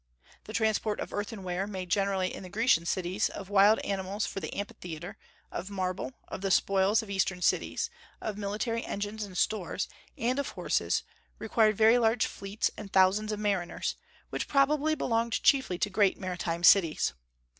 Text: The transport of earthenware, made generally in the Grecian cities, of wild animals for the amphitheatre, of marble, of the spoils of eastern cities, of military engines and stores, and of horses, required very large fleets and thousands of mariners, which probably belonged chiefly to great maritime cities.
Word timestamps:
The 0.45 0.53
transport 0.53 0.99
of 0.99 1.13
earthenware, 1.13 1.67
made 1.67 1.89
generally 1.91 2.33
in 2.33 2.41
the 2.41 2.49
Grecian 2.49 2.87
cities, 2.87 3.29
of 3.29 3.49
wild 3.51 3.77
animals 3.83 4.25
for 4.25 4.39
the 4.39 4.51
amphitheatre, 4.55 5.15
of 5.51 5.69
marble, 5.69 6.13
of 6.27 6.41
the 6.41 6.49
spoils 6.49 7.03
of 7.03 7.11
eastern 7.11 7.43
cities, 7.43 7.91
of 8.19 8.35
military 8.35 8.83
engines 8.83 9.23
and 9.23 9.37
stores, 9.37 9.87
and 10.17 10.39
of 10.39 10.49
horses, 10.49 11.03
required 11.37 11.77
very 11.77 11.99
large 11.99 12.25
fleets 12.25 12.71
and 12.75 12.91
thousands 12.91 13.31
of 13.31 13.39
mariners, 13.39 13.95
which 14.31 14.47
probably 14.47 14.95
belonged 14.95 15.43
chiefly 15.43 15.77
to 15.77 15.89
great 15.91 16.17
maritime 16.19 16.63
cities. 16.63 17.13